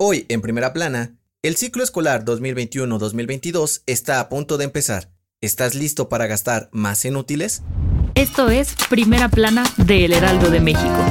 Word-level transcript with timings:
Hoy, 0.00 0.26
en 0.28 0.42
primera 0.42 0.72
plana, 0.72 1.16
el 1.42 1.56
ciclo 1.56 1.82
escolar 1.82 2.24
2021-2022 2.24 3.82
está 3.86 4.20
a 4.20 4.28
punto 4.28 4.56
de 4.56 4.62
empezar. 4.62 5.10
¿Estás 5.40 5.74
listo 5.74 6.08
para 6.08 6.28
gastar 6.28 6.68
más 6.70 7.04
en 7.04 7.16
útiles? 7.16 7.62
Esto 8.14 8.48
es 8.48 8.76
Primera 8.88 9.28
Plana 9.28 9.64
de 9.76 10.04
El 10.04 10.12
Heraldo 10.12 10.50
de 10.50 10.60
México. 10.60 11.04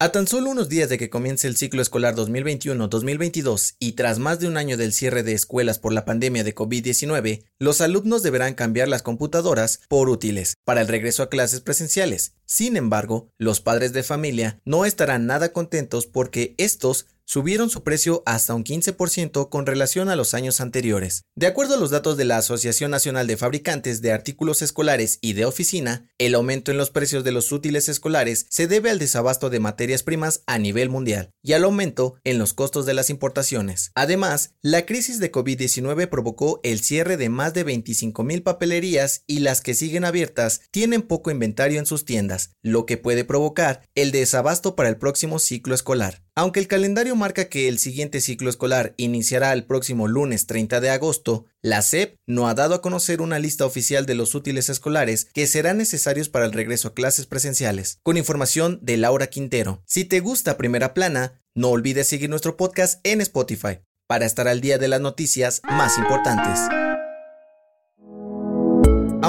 A 0.00 0.10
tan 0.10 0.26
solo 0.26 0.50
unos 0.50 0.68
días 0.68 0.88
de 0.88 0.98
que 0.98 1.08
comience 1.08 1.46
el 1.46 1.54
ciclo 1.56 1.80
escolar 1.80 2.16
2021-2022 2.16 3.76
y 3.78 3.92
tras 3.92 4.18
más 4.18 4.40
de 4.40 4.48
un 4.48 4.56
año 4.56 4.76
del 4.76 4.92
cierre 4.92 5.22
de 5.22 5.34
escuelas 5.34 5.78
por 5.78 5.92
la 5.92 6.04
pandemia 6.04 6.42
de 6.42 6.52
COVID-19, 6.52 7.44
los 7.60 7.80
alumnos 7.80 8.24
deberán 8.24 8.54
cambiar 8.54 8.88
las 8.88 9.02
computadoras 9.02 9.82
por 9.88 10.08
útiles 10.08 10.56
para 10.64 10.80
el 10.80 10.88
regreso 10.88 11.22
a 11.22 11.28
clases 11.28 11.60
presenciales. 11.60 12.34
Sin 12.44 12.76
embargo, 12.76 13.30
los 13.38 13.60
padres 13.60 13.92
de 13.92 14.02
familia 14.02 14.60
no 14.64 14.84
estarán 14.84 15.26
nada 15.26 15.52
contentos 15.52 16.08
porque 16.08 16.56
estos 16.58 17.06
subieron 17.24 17.70
su 17.70 17.82
precio 17.82 18.22
hasta 18.26 18.54
un 18.54 18.64
15% 18.64 19.48
con 19.48 19.66
relación 19.66 20.08
a 20.08 20.16
los 20.16 20.34
años 20.34 20.60
anteriores. 20.60 21.24
De 21.34 21.46
acuerdo 21.46 21.74
a 21.74 21.78
los 21.78 21.90
datos 21.90 22.16
de 22.16 22.24
la 22.24 22.36
Asociación 22.36 22.90
Nacional 22.90 23.26
de 23.26 23.36
Fabricantes 23.36 24.02
de 24.02 24.12
Artículos 24.12 24.62
Escolares 24.62 25.18
y 25.20 25.32
de 25.32 25.44
Oficina, 25.44 26.08
el 26.18 26.34
aumento 26.34 26.70
en 26.70 26.76
los 26.76 26.90
precios 26.90 27.24
de 27.24 27.32
los 27.32 27.52
útiles 27.52 27.88
escolares 27.88 28.46
se 28.50 28.66
debe 28.66 28.90
al 28.90 28.98
desabasto 28.98 29.50
de 29.50 29.60
materias 29.60 30.02
primas 30.02 30.42
a 30.46 30.58
nivel 30.58 30.90
mundial 30.90 31.30
y 31.42 31.52
al 31.52 31.64
aumento 31.64 32.16
en 32.24 32.38
los 32.38 32.54
costos 32.54 32.86
de 32.86 32.94
las 32.94 33.10
importaciones. 33.10 33.90
Además, 33.94 34.54
la 34.62 34.86
crisis 34.86 35.18
de 35.18 35.32
COVID-19 35.32 36.08
provocó 36.08 36.60
el 36.62 36.80
cierre 36.80 37.16
de 37.16 37.28
más 37.28 37.54
de 37.54 37.64
25 37.64 38.22
mil 38.22 38.42
papelerías 38.42 39.22
y 39.26 39.40
las 39.40 39.60
que 39.60 39.74
siguen 39.74 40.04
abiertas 40.04 40.62
tienen 40.70 41.02
poco 41.02 41.30
inventario 41.30 41.78
en 41.78 41.86
sus 41.86 42.04
tiendas, 42.04 42.50
lo 42.62 42.86
que 42.86 42.96
puede 42.96 43.24
provocar 43.24 43.82
el 43.94 44.12
desabasto 44.12 44.76
para 44.76 44.88
el 44.88 44.96
próximo 44.96 45.38
ciclo 45.38 45.74
escolar. 45.74 46.23
Aunque 46.36 46.58
el 46.58 46.66
calendario 46.66 47.14
marca 47.14 47.48
que 47.48 47.68
el 47.68 47.78
siguiente 47.78 48.20
ciclo 48.20 48.50
escolar 48.50 48.94
iniciará 48.96 49.52
el 49.52 49.64
próximo 49.64 50.08
lunes 50.08 50.46
30 50.46 50.80
de 50.80 50.90
agosto, 50.90 51.46
la 51.62 51.80
SEP 51.80 52.16
no 52.26 52.48
ha 52.48 52.54
dado 52.54 52.74
a 52.74 52.82
conocer 52.82 53.22
una 53.22 53.38
lista 53.38 53.64
oficial 53.64 54.04
de 54.04 54.16
los 54.16 54.34
útiles 54.34 54.68
escolares 54.68 55.26
que 55.32 55.46
serán 55.46 55.78
necesarios 55.78 56.28
para 56.28 56.46
el 56.46 56.52
regreso 56.52 56.88
a 56.88 56.94
clases 56.94 57.26
presenciales, 57.26 58.00
con 58.02 58.16
información 58.16 58.80
de 58.82 58.96
Laura 58.96 59.28
Quintero. 59.28 59.82
Si 59.86 60.04
te 60.04 60.18
gusta 60.18 60.56
Primera 60.56 60.92
Plana, 60.92 61.40
no 61.54 61.68
olvides 61.68 62.08
seguir 62.08 62.30
nuestro 62.30 62.56
podcast 62.56 62.98
en 63.06 63.20
Spotify 63.20 63.78
para 64.08 64.26
estar 64.26 64.48
al 64.48 64.60
día 64.60 64.78
de 64.78 64.88
las 64.88 65.00
noticias 65.00 65.62
más 65.64 65.98
importantes. 65.98 66.83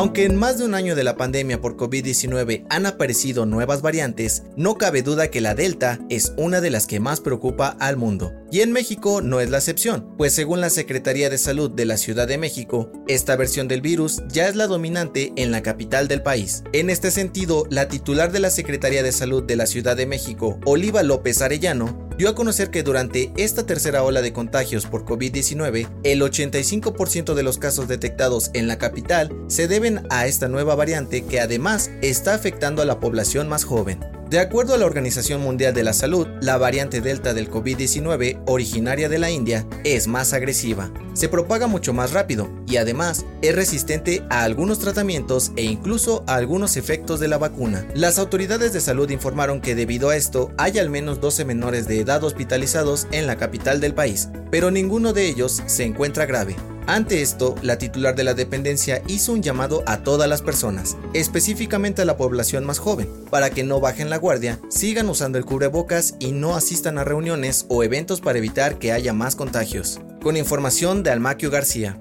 Aunque 0.05 0.25
en 0.25 0.35
más 0.35 0.59
de 0.59 0.65
un 0.65 0.75
año 0.75 0.95
de 0.95 1.03
la 1.03 1.17
pandemia 1.17 1.59
por 1.59 1.77
COVID-19 1.77 2.67
han 2.69 2.85
aparecido 2.85 3.47
nuevas 3.47 3.81
variantes, 3.81 4.43
no 4.55 4.77
cabe 4.77 5.01
duda 5.01 5.31
que 5.31 5.41
la 5.41 5.55
Delta 5.55 5.99
es 6.11 6.31
una 6.37 6.61
de 6.61 6.69
las 6.69 6.85
que 6.85 6.99
más 6.99 7.21
preocupa 7.21 7.69
al 7.79 7.97
mundo. 7.97 8.31
Y 8.51 8.61
en 8.61 8.71
México 8.71 9.23
no 9.23 9.39
es 9.39 9.49
la 9.49 9.57
excepción, 9.57 10.13
pues 10.15 10.31
según 10.33 10.61
la 10.61 10.69
Secretaría 10.69 11.31
de 11.31 11.39
Salud 11.39 11.71
de 11.71 11.85
la 11.85 11.97
Ciudad 11.97 12.27
de 12.27 12.37
México, 12.37 12.91
esta 13.07 13.35
versión 13.35 13.67
del 13.67 13.81
virus 13.81 14.21
ya 14.29 14.47
es 14.47 14.55
la 14.55 14.67
dominante 14.67 15.33
en 15.37 15.49
la 15.49 15.63
capital 15.63 16.07
del 16.07 16.21
país. 16.21 16.63
En 16.71 16.91
este 16.91 17.09
sentido, 17.09 17.65
la 17.71 17.87
titular 17.87 18.31
de 18.31 18.41
la 18.41 18.51
Secretaría 18.51 19.01
de 19.01 19.11
Salud 19.11 19.43
de 19.43 19.55
la 19.55 19.65
Ciudad 19.65 19.97
de 19.97 20.05
México, 20.05 20.59
Oliva 20.65 21.01
López 21.01 21.41
Arellano, 21.41 22.04
dio 22.17 22.29
a 22.29 22.35
conocer 22.35 22.71
que 22.71 22.83
durante 22.83 23.31
esta 23.37 23.65
tercera 23.65 24.03
ola 24.03 24.21
de 24.21 24.33
contagios 24.33 24.85
por 24.85 25.05
COVID-19, 25.05 25.89
el 26.03 26.21
85% 26.21 27.33
de 27.33 27.43
los 27.43 27.57
casos 27.57 27.87
detectados 27.87 28.51
en 28.53 28.67
la 28.67 28.77
capital 28.77 29.35
se 29.47 29.67
deben 29.67 30.05
a 30.09 30.27
esta 30.27 30.47
nueva 30.47 30.75
variante 30.75 31.23
que 31.25 31.39
además 31.39 31.91
está 32.01 32.33
afectando 32.33 32.81
a 32.81 32.85
la 32.85 32.99
población 32.99 33.49
más 33.49 33.65
joven. 33.65 33.99
De 34.29 34.39
acuerdo 34.39 34.73
a 34.73 34.77
la 34.79 34.87
Organización 34.87 35.41
Mundial 35.41 35.75
de 35.75 35.83
la 35.83 35.93
Salud, 35.93 36.27
la 36.41 36.57
variante 36.57 36.99
Delta 36.99 37.35
del 37.35 37.47
COVID-19, 37.49 38.41
originaria 38.47 39.07
de 39.07 39.19
la 39.19 39.29
India, 39.29 39.67
es 39.83 40.07
más 40.07 40.33
agresiva, 40.33 40.91
se 41.13 41.29
propaga 41.29 41.67
mucho 41.67 41.93
más 41.93 42.11
rápido 42.11 42.49
y 42.67 42.77
además 42.77 43.23
es 43.43 43.53
resistente 43.53 44.23
a 44.31 44.43
algunos 44.43 44.79
tratamientos 44.79 45.51
e 45.57 45.61
incluso 45.61 46.23
a 46.25 46.35
algunos 46.35 46.75
efectos 46.75 47.19
de 47.19 47.27
la 47.27 47.37
vacuna. 47.37 47.87
Las 47.93 48.17
autoridades 48.17 48.73
de 48.73 48.81
salud 48.81 49.11
informaron 49.11 49.61
que 49.61 49.75
debido 49.75 50.09
a 50.09 50.15
esto 50.15 50.51
hay 50.57 50.79
al 50.79 50.89
menos 50.89 51.21
12 51.21 51.45
menores 51.45 51.87
de 51.87 51.99
edad 51.99 52.23
hospitalizados 52.23 53.07
en 53.11 53.27
la 53.27 53.35
capital 53.35 53.79
del 53.79 53.93
país, 53.93 54.29
pero 54.49 54.71
ninguno 54.71 55.13
de 55.13 55.27
ellos 55.27 55.61
se 55.67 55.83
encuentra 55.83 56.25
grave. 56.25 56.55
Ante 56.87 57.23
esto, 57.23 57.55
la 57.63 57.79
titular 57.79 58.15
de 58.15 58.23
la 58.23 58.35
dependencia 58.35 59.01
hizo 59.07 59.33
un 59.33 59.41
llamado 59.41 59.81
a 59.87 60.03
todas 60.03 60.29
las 60.29 60.43
personas, 60.43 60.97
específicamente 61.15 62.03
a 62.03 62.05
la 62.05 62.15
población 62.15 62.63
más 62.63 62.77
joven, 62.77 63.09
para 63.31 63.49
que 63.49 63.63
no 63.63 63.79
bajen 63.79 64.11
la 64.11 64.17
guardia, 64.17 64.59
sigan 64.69 65.09
usando 65.09 65.39
el 65.39 65.45
cubrebocas 65.45 66.13
y 66.19 66.31
no 66.31 66.55
asistan 66.55 66.99
a 66.99 67.03
reuniones 67.03 67.65
o 67.69 67.83
eventos 67.83 68.21
para 68.21 68.37
evitar 68.37 68.77
que 68.77 68.91
haya 68.91 69.13
más 69.13 69.35
contagios. 69.35 69.99
Con 70.21 70.37
información 70.37 71.01
de 71.01 71.09
Almaquio 71.09 71.49
García. 71.49 71.99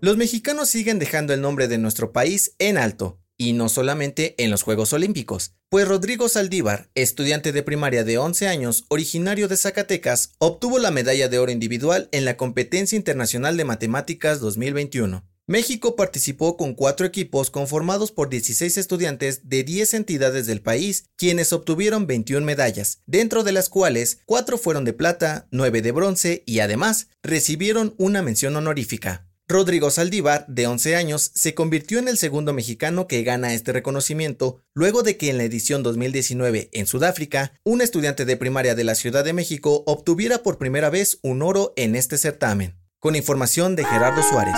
Los 0.00 0.16
mexicanos 0.16 0.68
siguen 0.68 1.00
dejando 1.00 1.34
el 1.34 1.40
nombre 1.40 1.66
de 1.66 1.78
nuestro 1.78 2.12
país 2.12 2.54
en 2.60 2.78
alto, 2.78 3.18
y 3.36 3.52
no 3.52 3.68
solamente 3.68 4.36
en 4.38 4.52
los 4.52 4.62
Juegos 4.62 4.92
Olímpicos, 4.92 5.54
pues 5.70 5.86
Rodrigo 5.86 6.30
Saldívar, 6.30 6.88
estudiante 6.94 7.52
de 7.52 7.62
primaria 7.62 8.02
de 8.02 8.16
11 8.16 8.48
años, 8.48 8.86
originario 8.88 9.48
de 9.48 9.56
Zacatecas, 9.58 10.32
obtuvo 10.38 10.78
la 10.78 10.90
medalla 10.90 11.28
de 11.28 11.38
oro 11.38 11.52
individual 11.52 12.08
en 12.12 12.24
la 12.24 12.38
Competencia 12.38 12.96
Internacional 12.96 13.58
de 13.58 13.66
Matemáticas 13.66 14.40
2021. 14.40 15.26
México 15.46 15.94
participó 15.94 16.56
con 16.56 16.74
cuatro 16.74 17.06
equipos 17.06 17.50
conformados 17.50 18.12
por 18.12 18.30
16 18.30 18.78
estudiantes 18.78 19.48
de 19.48 19.62
10 19.62 19.94
entidades 19.94 20.46
del 20.46 20.62
país, 20.62 21.04
quienes 21.16 21.52
obtuvieron 21.52 22.06
21 22.06 22.44
medallas, 22.46 23.02
dentro 23.06 23.44
de 23.44 23.52
las 23.52 23.68
cuales 23.68 24.20
4 24.24 24.56
fueron 24.56 24.84
de 24.84 24.94
plata, 24.94 25.48
9 25.50 25.82
de 25.82 25.92
bronce 25.92 26.42
y 26.46 26.60
además 26.60 27.08
recibieron 27.22 27.94
una 27.98 28.22
mención 28.22 28.56
honorífica. 28.56 29.27
Rodrigo 29.50 29.90
Saldívar, 29.90 30.44
de 30.46 30.66
11 30.66 30.94
años, 30.94 31.30
se 31.34 31.54
convirtió 31.54 31.98
en 31.98 32.08
el 32.08 32.18
segundo 32.18 32.52
mexicano 32.52 33.06
que 33.06 33.22
gana 33.22 33.54
este 33.54 33.72
reconocimiento, 33.72 34.60
luego 34.74 35.02
de 35.02 35.16
que 35.16 35.30
en 35.30 35.38
la 35.38 35.44
edición 35.44 35.82
2019 35.82 36.68
en 36.70 36.86
Sudáfrica, 36.86 37.54
un 37.64 37.80
estudiante 37.80 38.26
de 38.26 38.36
primaria 38.36 38.74
de 38.74 38.84
la 38.84 38.94
Ciudad 38.94 39.24
de 39.24 39.32
México 39.32 39.84
obtuviera 39.86 40.42
por 40.42 40.58
primera 40.58 40.90
vez 40.90 41.18
un 41.22 41.40
oro 41.40 41.72
en 41.76 41.96
este 41.96 42.18
certamen. 42.18 42.76
Con 42.98 43.16
información 43.16 43.74
de 43.74 43.86
Gerardo 43.86 44.22
Suárez. 44.22 44.54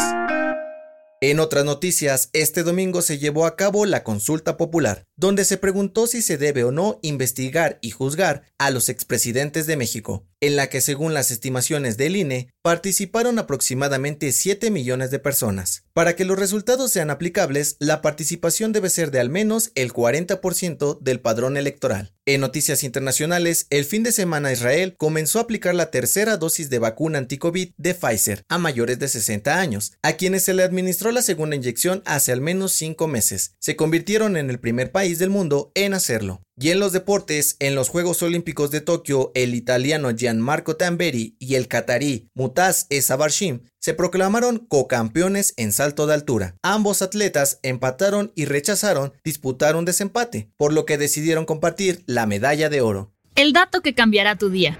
En 1.20 1.38
otras 1.38 1.64
noticias, 1.64 2.28
este 2.32 2.64
domingo 2.64 3.00
se 3.00 3.18
llevó 3.18 3.46
a 3.46 3.54
cabo 3.54 3.86
la 3.86 4.02
consulta 4.02 4.56
popular, 4.56 5.06
donde 5.20 5.44
se 5.44 5.58
preguntó 5.58 6.06
si 6.06 6.22
se 6.22 6.38
debe 6.38 6.64
o 6.64 6.72
no 6.72 6.98
investigar 7.03 7.78
y 7.82 7.91
juzgar 7.91 8.44
a 8.56 8.70
los 8.70 8.88
expresidentes 8.88 9.66
de 9.66 9.76
México, 9.76 10.26
en 10.41 10.56
la 10.56 10.69
que 10.69 10.81
según 10.81 11.12
las 11.12 11.31
estimaciones 11.31 11.98
del 11.98 12.16
INE, 12.16 12.48
participaron 12.62 13.38
aproximadamente 13.38 14.32
7 14.32 14.70
millones 14.70 15.10
de 15.10 15.19
personas. 15.19 15.84
Para 15.92 16.16
que 16.16 16.25
los 16.25 16.38
resultados 16.38 16.90
sean 16.90 17.11
aplicables, 17.11 17.76
la 17.81 18.00
participación 18.00 18.72
debe 18.72 18.88
ser 18.88 19.11
de 19.11 19.20
al 19.20 19.28
menos 19.28 19.72
el 19.75 19.93
40% 19.93 20.99
del 21.00 21.20
padrón 21.20 21.58
electoral. 21.58 22.14
En 22.25 22.40
noticias 22.40 22.84
internacionales, 22.84 23.67
el 23.70 23.84
fin 23.84 24.02
de 24.02 24.12
semana 24.12 24.52
Israel 24.52 24.94
comenzó 24.96 25.38
a 25.38 25.43
aplicar 25.43 25.75
la 25.75 25.90
tercera 25.90 26.37
dosis 26.37 26.70
de 26.70 26.78
vacuna 26.78 27.19
anti-COVID 27.19 27.72
de 27.76 27.94
Pfizer 27.94 28.44
a 28.49 28.56
mayores 28.56 28.99
de 28.99 29.08
60 29.08 29.58
años, 29.58 29.93
a 30.02 30.14
quienes 30.14 30.44
se 30.44 30.55
le 30.55 30.62
administró 30.62 31.12
la 31.12 31.22
segunda 31.22 31.56
inyección 31.56 32.02
hace 32.06 32.32
al 32.32 32.40
menos 32.40 32.72
5 32.72 33.08
meses. 33.08 33.56
Se 33.58 33.76
convirtieron 33.76 34.37
en 34.37 34.49
el 34.49 34.61
primer 34.61 34.93
del 35.18 35.30
mundo 35.30 35.72
en 35.74 35.94
hacerlo. 35.94 36.42
Y 36.56 36.70
en 36.70 36.78
los 36.78 36.92
deportes, 36.92 37.56
en 37.58 37.74
los 37.74 37.88
Juegos 37.88 38.22
Olímpicos 38.22 38.70
de 38.70 38.80
Tokio, 38.80 39.32
el 39.34 39.54
italiano 39.54 40.10
Gianmarco 40.14 40.76
Tamberi 40.76 41.36
y 41.38 41.54
el 41.54 41.68
catarí 41.68 42.28
Mutaz 42.34 42.86
Esabarshim 42.90 43.60
se 43.80 43.94
proclamaron 43.94 44.58
co-campeones 44.58 45.54
en 45.56 45.72
salto 45.72 46.06
de 46.06 46.14
altura. 46.14 46.56
Ambos 46.62 47.02
atletas 47.02 47.60
empataron 47.62 48.32
y 48.34 48.44
rechazaron 48.44 49.14
disputar 49.24 49.76
un 49.76 49.84
desempate, 49.86 50.50
por 50.56 50.72
lo 50.72 50.84
que 50.84 50.98
decidieron 50.98 51.46
compartir 51.46 52.02
la 52.06 52.26
medalla 52.26 52.68
de 52.68 52.82
oro. 52.82 53.12
El 53.36 53.52
dato 53.52 53.80
que 53.80 53.94
cambiará 53.94 54.36
tu 54.36 54.50
día. 54.50 54.78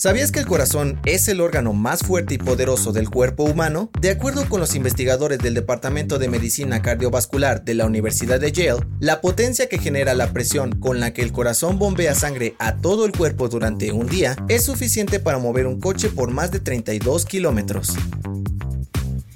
¿Sabías 0.00 0.32
que 0.32 0.38
el 0.38 0.46
corazón 0.46 0.98
es 1.04 1.28
el 1.28 1.42
órgano 1.42 1.74
más 1.74 2.00
fuerte 2.00 2.32
y 2.32 2.38
poderoso 2.38 2.90
del 2.90 3.10
cuerpo 3.10 3.44
humano? 3.44 3.90
De 4.00 4.08
acuerdo 4.08 4.48
con 4.48 4.58
los 4.58 4.74
investigadores 4.74 5.40
del 5.40 5.52
Departamento 5.52 6.18
de 6.18 6.26
Medicina 6.26 6.80
Cardiovascular 6.80 7.64
de 7.66 7.74
la 7.74 7.84
Universidad 7.84 8.40
de 8.40 8.50
Yale, 8.50 8.86
la 8.98 9.20
potencia 9.20 9.68
que 9.68 9.76
genera 9.76 10.14
la 10.14 10.32
presión 10.32 10.72
con 10.80 11.00
la 11.00 11.12
que 11.12 11.20
el 11.20 11.32
corazón 11.32 11.78
bombea 11.78 12.14
sangre 12.14 12.54
a 12.58 12.76
todo 12.76 13.04
el 13.04 13.12
cuerpo 13.12 13.50
durante 13.50 13.92
un 13.92 14.06
día 14.06 14.36
es 14.48 14.64
suficiente 14.64 15.20
para 15.20 15.36
mover 15.36 15.66
un 15.66 15.78
coche 15.78 16.08
por 16.08 16.30
más 16.30 16.50
de 16.50 16.60
32 16.60 17.26
kilómetros. 17.26 17.94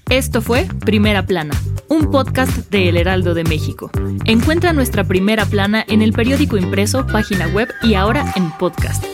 Esto 0.08 0.40
fue 0.40 0.66
Primera 0.86 1.26
Plana, 1.26 1.60
un 1.88 2.10
podcast 2.10 2.70
de 2.70 2.88
El 2.88 2.96
Heraldo 2.96 3.34
de 3.34 3.44
México. 3.44 3.90
Encuentra 4.24 4.72
nuestra 4.72 5.04
Primera 5.04 5.44
Plana 5.44 5.84
en 5.86 6.00
el 6.00 6.14
periódico 6.14 6.56
impreso, 6.56 7.06
página 7.06 7.48
web 7.48 7.68
y 7.82 7.96
ahora 7.96 8.32
en 8.34 8.50
podcast. 8.52 9.13